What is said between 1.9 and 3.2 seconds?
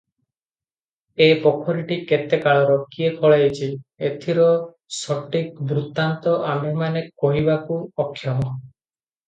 କେତେକାଳର, କିଏ